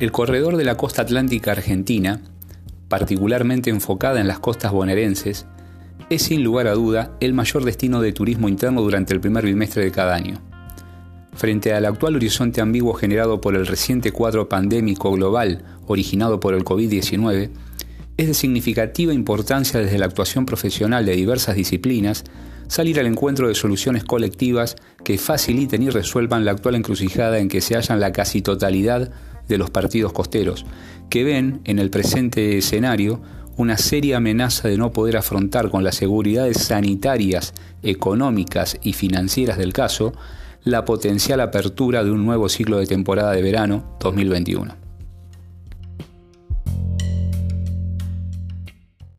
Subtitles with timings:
[0.00, 2.20] El corredor de la costa atlántica argentina,
[2.88, 5.46] particularmente enfocada en las costas bonaerenses,
[6.10, 9.84] es sin lugar a duda el mayor destino de turismo interno durante el primer bimestre
[9.84, 10.40] de cada año.
[11.34, 16.64] Frente al actual horizonte ambiguo generado por el reciente cuadro pandémico global originado por el
[16.64, 17.50] COVID-19,
[18.16, 22.24] es de significativa importancia desde la actuación profesional de diversas disciplinas
[22.66, 27.60] salir al encuentro de soluciones colectivas que faciliten y resuelvan la actual encrucijada en que
[27.60, 29.12] se hallan la casi totalidad
[29.48, 30.66] de los partidos costeros,
[31.10, 33.20] que ven en el presente escenario
[33.56, 39.72] una seria amenaza de no poder afrontar con las seguridades sanitarias, económicas y financieras del
[39.72, 40.12] caso
[40.64, 44.83] la potencial apertura de un nuevo ciclo de temporada de verano 2021.